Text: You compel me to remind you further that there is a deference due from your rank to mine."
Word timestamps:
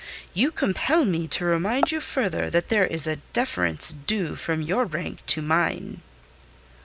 You 0.33 0.49
compel 0.51 1.05
me 1.05 1.27
to 1.27 1.45
remind 1.45 1.91
you 1.91 2.01
further 2.01 2.49
that 2.49 2.69
there 2.69 2.87
is 2.87 3.05
a 3.05 3.17
deference 3.33 3.91
due 3.91 4.35
from 4.35 4.63
your 4.63 4.85
rank 4.85 5.23
to 5.27 5.43
mine." 5.43 6.01